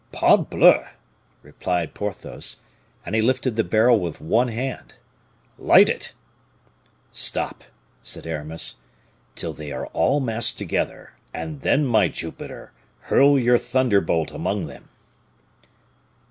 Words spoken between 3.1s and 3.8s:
he lifted the